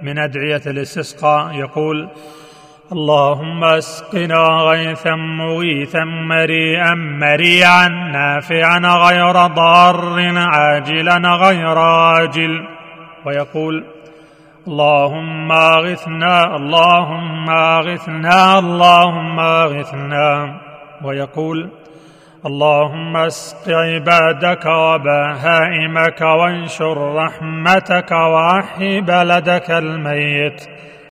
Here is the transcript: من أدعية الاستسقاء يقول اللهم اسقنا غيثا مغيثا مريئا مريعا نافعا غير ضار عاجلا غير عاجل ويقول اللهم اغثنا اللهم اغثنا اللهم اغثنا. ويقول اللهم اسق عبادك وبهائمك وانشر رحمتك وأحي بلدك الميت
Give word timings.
من 0.00 0.18
أدعية 0.18 0.62
الاستسقاء 0.66 1.54
يقول 1.54 2.08
اللهم 2.92 3.64
اسقنا 3.64 4.46
غيثا 4.46 5.14
مغيثا 5.14 6.04
مريئا 6.04 6.94
مريعا 6.94 7.88
نافعا 7.88 8.78
غير 8.78 9.46
ضار 9.46 10.38
عاجلا 10.38 11.28
غير 11.28 11.78
عاجل 11.78 12.68
ويقول 13.26 13.84
اللهم 14.68 15.52
اغثنا 15.52 16.56
اللهم 16.56 17.50
اغثنا 17.50 18.58
اللهم 18.58 19.40
اغثنا. 19.40 20.60
ويقول 21.04 21.70
اللهم 22.46 23.16
اسق 23.16 23.68
عبادك 23.68 24.66
وبهائمك 24.66 26.20
وانشر 26.20 27.14
رحمتك 27.14 28.10
وأحي 28.10 29.00
بلدك 29.00 29.70
الميت 29.70 30.64